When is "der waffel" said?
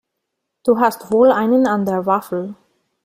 1.85-2.55